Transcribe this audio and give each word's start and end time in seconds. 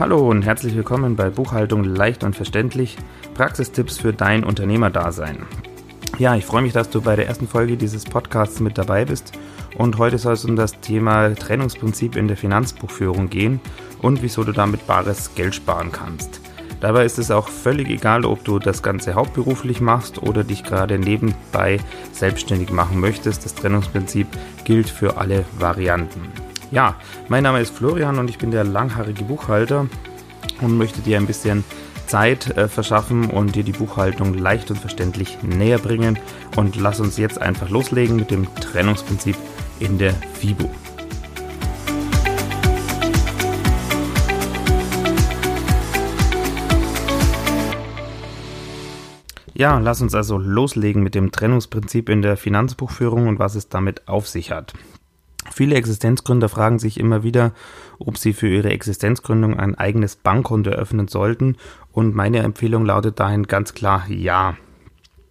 Hallo 0.00 0.30
und 0.30 0.46
herzlich 0.46 0.74
willkommen 0.74 1.14
bei 1.14 1.28
Buchhaltung 1.28 1.84
leicht 1.84 2.24
und 2.24 2.34
verständlich. 2.34 2.96
Praxistipps 3.34 3.98
für 3.98 4.14
dein 4.14 4.44
Unternehmerdasein. 4.44 5.44
Ja, 6.18 6.34
ich 6.36 6.46
freue 6.46 6.62
mich, 6.62 6.72
dass 6.72 6.88
du 6.88 7.02
bei 7.02 7.16
der 7.16 7.26
ersten 7.26 7.46
Folge 7.46 7.76
dieses 7.76 8.06
Podcasts 8.06 8.60
mit 8.60 8.78
dabei 8.78 9.04
bist. 9.04 9.32
Und 9.76 9.98
heute 9.98 10.16
soll 10.16 10.32
es 10.32 10.46
um 10.46 10.56
das 10.56 10.80
Thema 10.80 11.34
Trennungsprinzip 11.34 12.16
in 12.16 12.28
der 12.28 12.38
Finanzbuchführung 12.38 13.28
gehen 13.28 13.60
und 14.00 14.22
wieso 14.22 14.42
du 14.42 14.52
damit 14.52 14.86
bares 14.86 15.34
Geld 15.34 15.54
sparen 15.54 15.92
kannst. 15.92 16.40
Dabei 16.80 17.04
ist 17.04 17.18
es 17.18 17.30
auch 17.30 17.48
völlig 17.48 17.90
egal, 17.90 18.24
ob 18.24 18.42
du 18.42 18.58
das 18.58 18.82
Ganze 18.82 19.12
hauptberuflich 19.12 19.82
machst 19.82 20.22
oder 20.22 20.44
dich 20.44 20.64
gerade 20.64 20.98
nebenbei 20.98 21.78
selbstständig 22.12 22.70
machen 22.70 23.00
möchtest. 23.00 23.44
Das 23.44 23.54
Trennungsprinzip 23.54 24.28
gilt 24.64 24.88
für 24.88 25.18
alle 25.18 25.44
Varianten. 25.58 26.49
Ja, 26.72 26.94
mein 27.28 27.42
Name 27.42 27.60
ist 27.60 27.74
Florian 27.74 28.18
und 28.18 28.30
ich 28.30 28.38
bin 28.38 28.52
der 28.52 28.62
langhaarige 28.62 29.24
Buchhalter 29.24 29.88
und 30.60 30.78
möchte 30.78 31.00
dir 31.00 31.16
ein 31.16 31.26
bisschen 31.26 31.64
Zeit 32.06 32.56
äh, 32.56 32.68
verschaffen 32.68 33.28
und 33.28 33.56
dir 33.56 33.64
die 33.64 33.72
Buchhaltung 33.72 34.34
leicht 34.34 34.70
und 34.70 34.78
verständlich 34.78 35.42
näher 35.42 35.78
bringen. 35.78 36.16
Und 36.56 36.76
lass 36.76 37.00
uns 37.00 37.16
jetzt 37.16 37.40
einfach 37.40 37.70
loslegen 37.70 38.14
mit 38.14 38.30
dem 38.30 38.46
Trennungsprinzip 38.54 39.36
in 39.80 39.98
der 39.98 40.12
FIBO. 40.12 40.70
Ja, 49.54 49.78
lass 49.78 50.00
uns 50.00 50.14
also 50.14 50.38
loslegen 50.38 51.02
mit 51.02 51.16
dem 51.16 51.32
Trennungsprinzip 51.32 52.08
in 52.08 52.22
der 52.22 52.36
Finanzbuchführung 52.36 53.26
und 53.26 53.40
was 53.40 53.56
es 53.56 53.68
damit 53.68 54.06
auf 54.06 54.28
sich 54.28 54.52
hat. 54.52 54.72
Viele 55.60 55.76
Existenzgründer 55.76 56.48
fragen 56.48 56.78
sich 56.78 56.98
immer 56.98 57.22
wieder, 57.22 57.52
ob 57.98 58.16
sie 58.16 58.32
für 58.32 58.48
ihre 58.48 58.70
Existenzgründung 58.70 59.60
ein 59.60 59.74
eigenes 59.74 60.16
Bankkonto 60.16 60.70
eröffnen 60.70 61.06
sollten 61.06 61.58
und 61.92 62.14
meine 62.14 62.38
Empfehlung 62.38 62.86
lautet 62.86 63.20
dahin 63.20 63.42
ganz 63.42 63.74
klar 63.74 64.08
ja. 64.08 64.56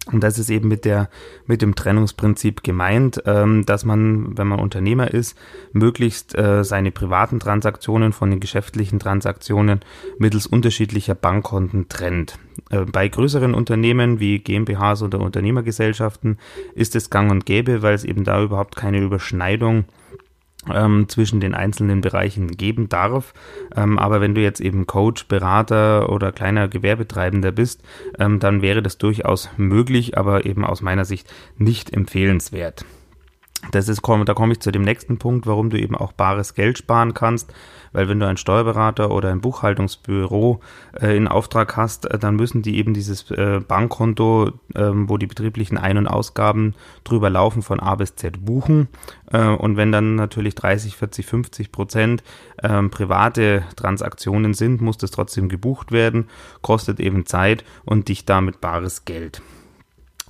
Und 0.06 0.22
das 0.22 0.38
ist 0.38 0.48
eben 0.48 0.68
mit 0.68 0.84
der, 0.84 1.08
mit 1.46 1.62
dem 1.62 1.74
Trennungsprinzip 1.74 2.62
gemeint, 2.62 3.20
ähm, 3.26 3.66
dass 3.66 3.84
man, 3.84 4.38
wenn 4.38 4.46
man 4.46 4.60
Unternehmer 4.60 5.12
ist, 5.12 5.36
möglichst 5.72 6.38
äh, 6.38 6.62
seine 6.62 6.92
privaten 6.92 7.40
Transaktionen 7.40 8.12
von 8.12 8.30
den 8.30 8.38
geschäftlichen 8.38 9.00
Transaktionen 9.00 9.80
mittels 10.18 10.46
unterschiedlicher 10.46 11.16
Bankkonten 11.16 11.88
trennt. 11.88 12.38
Äh, 12.70 12.84
bei 12.84 13.08
größeren 13.08 13.52
Unternehmen 13.52 14.20
wie 14.20 14.38
GmbHs 14.38 15.02
oder 15.02 15.18
Unternehmergesellschaften 15.18 16.38
ist 16.76 16.94
es 16.94 17.10
gang 17.10 17.32
und 17.32 17.46
gäbe, 17.46 17.82
weil 17.82 17.94
es 17.94 18.04
eben 18.04 18.22
da 18.22 18.40
überhaupt 18.40 18.76
keine 18.76 19.00
Überschneidung 19.00 19.86
ähm, 20.72 21.08
zwischen 21.08 21.40
den 21.40 21.54
einzelnen 21.54 22.00
Bereichen 22.00 22.48
geben 22.56 22.88
darf. 22.88 23.32
Ähm, 23.74 23.98
aber 23.98 24.20
wenn 24.20 24.34
du 24.34 24.42
jetzt 24.42 24.60
eben 24.60 24.86
Coach, 24.86 25.26
Berater 25.26 26.10
oder 26.10 26.32
kleiner 26.32 26.68
Gewerbetreibender 26.68 27.52
bist, 27.52 27.82
ähm, 28.18 28.40
dann 28.40 28.62
wäre 28.62 28.82
das 28.82 28.98
durchaus 28.98 29.50
möglich, 29.56 30.18
aber 30.18 30.44
eben 30.44 30.64
aus 30.64 30.82
meiner 30.82 31.04
Sicht 31.04 31.32
nicht 31.56 31.92
empfehlenswert. 31.92 32.84
Das 33.72 33.88
ist, 33.88 34.02
da 34.06 34.34
komme 34.34 34.52
ich 34.52 34.60
zu 34.60 34.72
dem 34.72 34.82
nächsten 34.82 35.18
Punkt, 35.18 35.46
warum 35.46 35.70
du 35.70 35.78
eben 35.78 35.94
auch 35.94 36.12
bares 36.12 36.54
Geld 36.54 36.78
sparen 36.78 37.14
kannst 37.14 37.52
weil 37.92 38.08
wenn 38.08 38.20
du 38.20 38.26
einen 38.26 38.36
Steuerberater 38.36 39.10
oder 39.10 39.30
ein 39.30 39.40
Buchhaltungsbüro 39.40 40.60
äh, 41.00 41.16
in 41.16 41.28
Auftrag 41.28 41.76
hast, 41.76 42.06
äh, 42.06 42.18
dann 42.18 42.36
müssen 42.36 42.62
die 42.62 42.76
eben 42.78 42.94
dieses 42.94 43.30
äh, 43.30 43.60
Bankkonto, 43.66 44.52
ähm, 44.74 45.08
wo 45.08 45.16
die 45.16 45.26
betrieblichen 45.26 45.78
Ein- 45.78 45.98
und 45.98 46.06
Ausgaben 46.06 46.74
drüber 47.04 47.30
laufen, 47.30 47.62
von 47.62 47.80
A 47.80 47.94
bis 47.96 48.16
Z 48.16 48.44
buchen. 48.44 48.88
Äh, 49.32 49.46
und 49.46 49.76
wenn 49.76 49.92
dann 49.92 50.14
natürlich 50.14 50.54
30, 50.54 50.96
40, 50.96 51.26
50 51.26 51.72
Prozent 51.72 52.22
ähm, 52.62 52.90
private 52.90 53.64
Transaktionen 53.76 54.54
sind, 54.54 54.80
muss 54.80 54.98
das 54.98 55.10
trotzdem 55.10 55.48
gebucht 55.48 55.92
werden, 55.92 56.28
kostet 56.62 57.00
eben 57.00 57.26
Zeit 57.26 57.64
und 57.84 58.08
dich 58.08 58.24
damit 58.24 58.60
bares 58.60 59.04
Geld. 59.04 59.42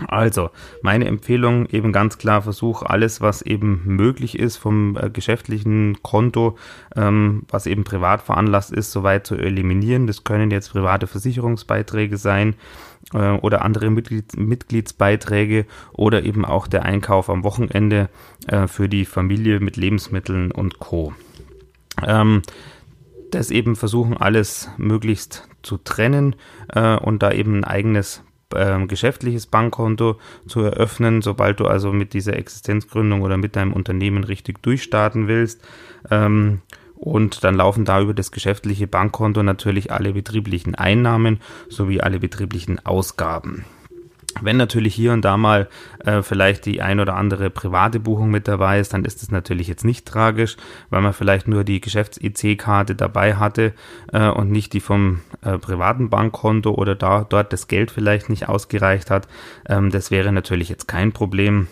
Also, 0.08 0.50
meine 0.82 1.06
Empfehlung 1.06 1.66
eben 1.66 1.92
ganz 1.92 2.18
klar, 2.18 2.42
versuch 2.42 2.82
alles, 2.82 3.20
was 3.20 3.42
eben 3.42 3.82
möglich 3.84 4.38
ist 4.38 4.56
vom 4.56 4.96
äh, 4.96 5.10
geschäftlichen 5.10 6.02
Konto, 6.02 6.56
ähm, 6.96 7.42
was 7.48 7.66
eben 7.66 7.84
privat 7.84 8.22
veranlasst 8.22 8.72
ist, 8.72 8.92
soweit 8.92 9.26
zu 9.26 9.36
eliminieren. 9.36 10.06
Das 10.06 10.24
können 10.24 10.50
jetzt 10.50 10.72
private 10.72 11.06
Versicherungsbeiträge 11.06 12.16
sein 12.16 12.54
äh, 13.14 13.32
oder 13.32 13.62
andere 13.62 13.90
Mitglied 13.90 14.36
Mitgliedsbeiträge 14.36 15.66
oder 15.92 16.24
eben 16.24 16.44
auch 16.44 16.66
der 16.66 16.84
Einkauf 16.84 17.30
am 17.30 17.44
Wochenende 17.44 18.08
äh, 18.46 18.66
für 18.66 18.88
die 18.88 19.04
Familie 19.04 19.60
mit 19.60 19.76
Lebensmitteln 19.76 20.50
und 20.50 20.78
Co. 20.78 21.12
Ähm, 22.06 22.42
das 23.30 23.50
eben 23.50 23.76
versuchen, 23.76 24.16
alles 24.16 24.70
möglichst 24.76 25.48
zu 25.62 25.78
trennen 25.78 26.36
äh, 26.68 26.96
und 26.96 27.22
da 27.22 27.32
eben 27.32 27.56
ein 27.58 27.64
eigenes 27.64 28.24
ähm, 28.54 28.88
geschäftliches 28.88 29.46
Bankkonto 29.46 30.16
zu 30.46 30.60
eröffnen, 30.60 31.22
sobald 31.22 31.60
du 31.60 31.66
also 31.66 31.92
mit 31.92 32.12
dieser 32.12 32.36
Existenzgründung 32.36 33.22
oder 33.22 33.36
mit 33.36 33.56
deinem 33.56 33.72
Unternehmen 33.72 34.24
richtig 34.24 34.62
durchstarten 34.62 35.28
willst. 35.28 35.62
Ähm, 36.10 36.62
und 36.96 37.44
dann 37.44 37.54
laufen 37.54 37.86
da 37.86 38.00
über 38.00 38.12
das 38.12 38.30
geschäftliche 38.30 38.86
Bankkonto 38.86 39.42
natürlich 39.42 39.90
alle 39.90 40.12
betrieblichen 40.12 40.74
Einnahmen 40.74 41.40
sowie 41.70 42.00
alle 42.00 42.20
betrieblichen 42.20 42.84
Ausgaben. 42.84 43.64
Wenn 44.40 44.56
natürlich 44.56 44.94
hier 44.94 45.12
und 45.12 45.24
da 45.24 45.36
mal 45.36 45.68
äh, 46.04 46.22
vielleicht 46.22 46.66
die 46.66 46.82
ein 46.82 47.00
oder 47.00 47.16
andere 47.16 47.50
private 47.50 48.00
Buchung 48.00 48.30
mit 48.30 48.48
dabei 48.48 48.80
ist, 48.80 48.92
dann 48.92 49.04
ist 49.04 49.22
das 49.22 49.30
natürlich 49.30 49.68
jetzt 49.68 49.84
nicht 49.84 50.06
tragisch, 50.06 50.56
weil 50.88 51.02
man 51.02 51.12
vielleicht 51.12 51.48
nur 51.48 51.64
die 51.64 51.80
Geschäfts-EC-Karte 51.80 52.94
dabei 52.94 53.36
hatte 53.36 53.74
äh, 54.12 54.28
und 54.28 54.50
nicht 54.50 54.72
die 54.72 54.80
vom 54.80 55.20
äh, 55.42 55.58
privaten 55.58 56.10
Bankkonto 56.10 56.72
oder 56.72 56.94
da 56.94 57.24
dort 57.28 57.52
das 57.52 57.68
Geld 57.68 57.90
vielleicht 57.90 58.28
nicht 58.28 58.48
ausgereicht 58.48 59.10
hat. 59.10 59.28
Ähm, 59.68 59.90
das 59.90 60.10
wäre 60.10 60.32
natürlich 60.32 60.68
jetzt 60.68 60.88
kein 60.88 61.12
Problem. 61.12 61.68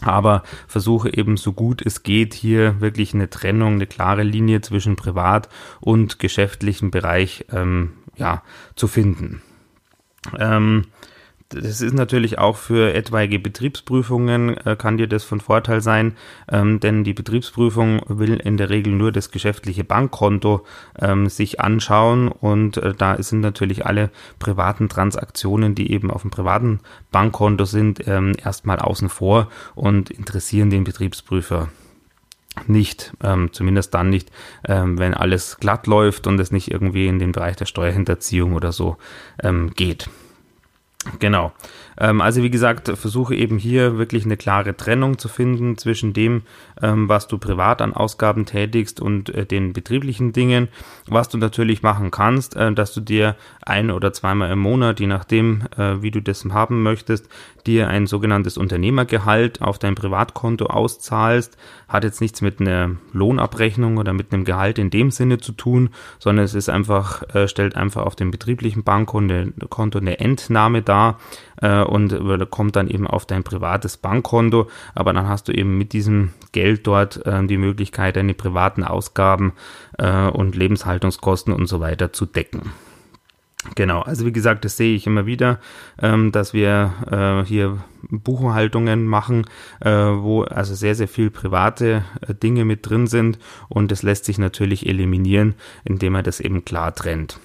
Aber 0.00 0.42
versuche 0.66 1.14
eben 1.14 1.36
so 1.36 1.52
gut 1.52 1.80
es 1.80 2.02
geht 2.02 2.34
hier 2.34 2.80
wirklich 2.80 3.14
eine 3.14 3.30
Trennung, 3.30 3.74
eine 3.74 3.86
klare 3.86 4.24
Linie 4.24 4.60
zwischen 4.60 4.96
privat 4.96 5.48
und 5.80 6.18
geschäftlichem 6.18 6.90
Bereich 6.90 7.44
ähm, 7.52 7.92
ja, 8.16 8.42
zu 8.74 8.88
finden. 8.88 9.42
Ähm, 10.38 10.86
das 11.54 11.80
ist 11.80 11.94
natürlich 11.94 12.38
auch 12.38 12.56
für 12.56 12.94
etwaige 12.94 13.38
Betriebsprüfungen, 13.38 14.56
äh, 14.66 14.76
kann 14.76 14.96
dir 14.96 15.06
das 15.06 15.24
von 15.24 15.40
Vorteil 15.40 15.80
sein, 15.80 16.16
ähm, 16.50 16.80
denn 16.80 17.04
die 17.04 17.14
Betriebsprüfung 17.14 18.00
will 18.08 18.36
in 18.36 18.56
der 18.56 18.70
Regel 18.70 18.92
nur 18.92 19.12
das 19.12 19.30
geschäftliche 19.30 19.84
Bankkonto 19.84 20.64
ähm, 21.00 21.28
sich 21.28 21.60
anschauen 21.60 22.28
und 22.28 22.76
äh, 22.78 22.94
da 22.96 23.22
sind 23.22 23.40
natürlich 23.40 23.86
alle 23.86 24.10
privaten 24.38 24.88
Transaktionen, 24.88 25.74
die 25.74 25.92
eben 25.92 26.10
auf 26.10 26.22
dem 26.22 26.30
privaten 26.30 26.80
Bankkonto 27.10 27.64
sind, 27.64 28.06
ähm, 28.06 28.32
erstmal 28.42 28.78
außen 28.78 29.08
vor 29.08 29.48
und 29.74 30.10
interessieren 30.10 30.70
den 30.70 30.84
Betriebsprüfer 30.84 31.68
nicht, 32.66 33.12
ähm, 33.22 33.50
zumindest 33.52 33.94
dann 33.94 34.10
nicht, 34.10 34.30
ähm, 34.68 34.98
wenn 34.98 35.14
alles 35.14 35.58
glatt 35.58 35.86
läuft 35.86 36.26
und 36.26 36.38
es 36.38 36.52
nicht 36.52 36.70
irgendwie 36.70 37.06
in 37.06 37.18
den 37.18 37.32
Bereich 37.32 37.56
der 37.56 37.66
Steuerhinterziehung 37.66 38.54
oder 38.54 38.72
so 38.72 38.96
ähm, 39.42 39.72
geht. 39.74 40.10
Genau. 41.18 41.52
Ähm, 41.98 42.20
also 42.20 42.42
wie 42.42 42.50
gesagt, 42.50 42.88
versuche 42.96 43.34
eben 43.34 43.58
hier 43.58 43.98
wirklich 43.98 44.24
eine 44.24 44.36
klare 44.36 44.76
Trennung 44.76 45.18
zu 45.18 45.28
finden 45.28 45.76
zwischen 45.76 46.12
dem, 46.12 46.42
ähm, 46.80 47.08
was 47.08 47.26
du 47.26 47.38
privat 47.38 47.82
an 47.82 47.92
Ausgaben 47.92 48.46
tätigst 48.46 49.00
und 49.00 49.28
äh, 49.30 49.44
den 49.44 49.72
betrieblichen 49.72 50.32
Dingen. 50.32 50.68
Was 51.06 51.28
du 51.28 51.38
natürlich 51.38 51.82
machen 51.82 52.12
kannst, 52.12 52.54
äh, 52.54 52.72
dass 52.72 52.94
du 52.94 53.00
dir 53.00 53.34
ein 53.62 53.90
oder 53.90 54.12
zweimal 54.12 54.52
im 54.52 54.60
Monat, 54.60 55.00
je 55.00 55.08
nachdem, 55.08 55.62
äh, 55.76 56.02
wie 56.02 56.12
du 56.12 56.20
das 56.20 56.44
haben 56.44 56.82
möchtest, 56.82 57.28
dir 57.66 57.88
ein 57.88 58.06
sogenanntes 58.06 58.56
Unternehmergehalt 58.56 59.60
auf 59.60 59.78
dein 59.78 59.94
Privatkonto 59.94 60.66
auszahlst. 60.66 61.56
Hat 61.88 62.04
jetzt 62.04 62.20
nichts 62.20 62.40
mit 62.42 62.60
einer 62.60 62.92
Lohnabrechnung 63.12 63.98
oder 63.98 64.12
mit 64.12 64.32
einem 64.32 64.44
Gehalt 64.44 64.78
in 64.78 64.90
dem 64.90 65.10
Sinne 65.10 65.38
zu 65.38 65.52
tun, 65.52 65.90
sondern 66.18 66.44
es 66.44 66.54
ist 66.54 66.68
einfach, 66.68 67.22
stellt 67.46 67.76
einfach 67.76 68.04
auf 68.04 68.16
dem 68.16 68.32
betrieblichen 68.32 68.82
Bankkonto 68.82 69.98
eine 69.98 70.18
Entnahme 70.18 70.82
dar 70.82 70.91
äh, 71.60 71.82
und 71.82 72.18
kommt 72.50 72.76
dann 72.76 72.88
eben 72.88 73.06
auf 73.06 73.26
dein 73.26 73.44
privates 73.44 73.96
Bankkonto. 73.96 74.68
Aber 74.94 75.12
dann 75.12 75.28
hast 75.28 75.48
du 75.48 75.52
eben 75.52 75.78
mit 75.78 75.92
diesem 75.92 76.32
Geld 76.52 76.86
dort 76.86 77.24
äh, 77.26 77.46
die 77.46 77.58
Möglichkeit, 77.58 78.16
deine 78.16 78.34
privaten 78.34 78.84
Ausgaben 78.84 79.52
äh, 79.98 80.28
und 80.28 80.54
Lebenshaltungskosten 80.56 81.52
und 81.52 81.66
so 81.66 81.80
weiter 81.80 82.12
zu 82.12 82.26
decken. 82.26 82.72
Genau, 83.76 84.00
also 84.00 84.26
wie 84.26 84.32
gesagt, 84.32 84.64
das 84.64 84.76
sehe 84.76 84.96
ich 84.96 85.06
immer 85.06 85.24
wieder, 85.24 85.60
ähm, 86.00 86.32
dass 86.32 86.52
wir 86.52 86.92
äh, 87.08 87.46
hier 87.46 87.78
Buchhaltungen 88.10 89.06
machen, 89.06 89.46
äh, 89.80 89.90
wo 89.90 90.42
also 90.42 90.74
sehr, 90.74 90.96
sehr 90.96 91.06
viel 91.06 91.30
private 91.30 92.04
äh, 92.26 92.34
Dinge 92.34 92.64
mit 92.64 92.88
drin 92.88 93.06
sind 93.06 93.38
und 93.68 93.92
das 93.92 94.02
lässt 94.02 94.24
sich 94.24 94.38
natürlich 94.38 94.88
eliminieren, 94.88 95.54
indem 95.84 96.14
man 96.14 96.24
das 96.24 96.40
eben 96.40 96.64
klar 96.64 96.92
trennt. 96.92 97.38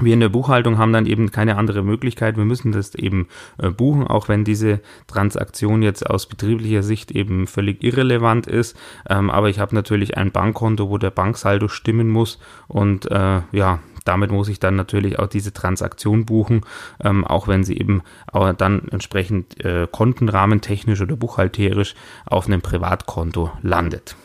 Wir 0.00 0.12
in 0.12 0.20
der 0.20 0.28
Buchhaltung 0.28 0.78
haben 0.78 0.92
dann 0.92 1.06
eben 1.06 1.30
keine 1.30 1.56
andere 1.56 1.82
Möglichkeit. 1.82 2.36
Wir 2.36 2.44
müssen 2.44 2.72
das 2.72 2.94
eben 2.96 3.28
äh, 3.58 3.70
buchen, 3.70 4.06
auch 4.06 4.28
wenn 4.28 4.44
diese 4.44 4.80
Transaktion 5.06 5.82
jetzt 5.82 6.08
aus 6.08 6.26
betrieblicher 6.26 6.82
Sicht 6.82 7.12
eben 7.12 7.46
völlig 7.46 7.84
irrelevant 7.84 8.48
ist. 8.48 8.76
Ähm, 9.08 9.30
aber 9.30 9.50
ich 9.50 9.60
habe 9.60 9.74
natürlich 9.74 10.16
ein 10.16 10.32
Bankkonto, 10.32 10.90
wo 10.90 10.98
der 10.98 11.10
Banksaldo 11.10 11.68
stimmen 11.68 12.08
muss 12.08 12.40
und 12.66 13.10
äh, 13.10 13.42
ja, 13.52 13.78
damit 14.04 14.30
muss 14.30 14.48
ich 14.48 14.58
dann 14.58 14.76
natürlich 14.76 15.18
auch 15.18 15.28
diese 15.28 15.52
Transaktion 15.52 16.26
buchen, 16.26 16.62
ähm, 17.02 17.24
auch 17.24 17.48
wenn 17.48 17.64
sie 17.64 17.78
eben 17.78 18.02
auch 18.30 18.52
dann 18.52 18.88
entsprechend 18.90 19.64
äh, 19.64 19.86
kontenrahmentechnisch 19.90 21.00
oder 21.00 21.16
buchhalterisch 21.16 21.94
auf 22.26 22.46
einem 22.46 22.62
Privatkonto 22.62 23.52
landet. 23.62 24.16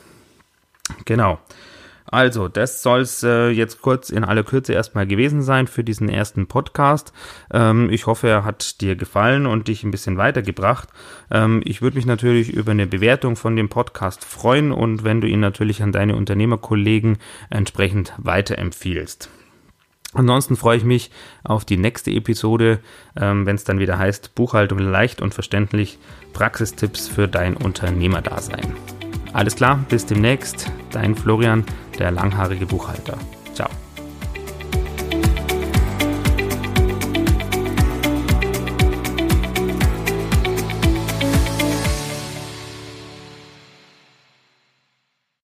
Genau. 1.06 1.40
Also, 2.12 2.48
das 2.48 2.82
soll 2.82 3.02
es 3.02 3.22
äh, 3.24 3.50
jetzt 3.50 3.82
kurz 3.82 4.10
in 4.10 4.24
aller 4.24 4.44
Kürze 4.44 4.74
erstmal 4.74 5.06
gewesen 5.06 5.44
sein 5.44 5.68
für 5.68 5.84
diesen 5.84 6.10
ersten 6.10 6.48
Podcast. 6.48 7.14
Ähm, 7.54 7.90
ich 7.92 8.08
hoffe, 8.08 8.28
er 8.28 8.46
hat 8.46 8.82
dir 8.82 8.96
gefallen 8.96 9.46
und 9.46 9.68
dich 9.68 9.84
ein 9.84 9.92
bisschen 9.92 10.18
weitergebracht. 10.18 10.90
Ähm, 11.30 11.62
ich 11.64 11.82
würde 11.82 11.98
mich 11.98 12.08
natürlich 12.08 12.52
über 12.52 12.72
eine 12.72 12.88
Bewertung 12.88 13.36
von 13.36 13.56
dem 13.56 13.70
Podcast 13.70 14.26
freuen 14.26 14.72
und 14.72 15.04
wenn 15.04 15.22
du 15.22 15.28
ihn 15.28 15.40
natürlich 15.40 15.84
an 15.84 15.92
deine 15.92 16.16
Unternehmerkollegen 16.16 17.20
entsprechend 17.52 18.14
weiterempfiehlst. 18.18 19.30
Ansonsten 20.14 20.56
freue 20.56 20.78
ich 20.78 20.84
mich 20.84 21.12
auf 21.44 21.66
die 21.66 21.78
nächste 21.78 22.10
Episode, 22.10 22.80
ähm, 23.16 23.46
wenn 23.46 23.56
es 23.56 23.64
dann 23.64 23.78
wieder 23.78 24.00
heißt 24.00 24.34
Buchhaltung 24.34 24.80
leicht 24.80 25.22
und 25.22 25.36
verständlich, 25.36 26.00
Praxistipps 26.34 27.08
für 27.08 27.28
dein 27.28 27.56
Unternehmerdasein. 27.56 28.99
Alles 29.34 29.56
klar, 29.56 29.80
bis 29.90 30.06
demnächst. 30.06 30.72
Dein 30.92 31.16
Florian, 31.16 31.64
der 31.98 32.12
langhaarige 32.12 32.66
Buchhalter. 32.66 33.18
Ciao. 33.54 33.70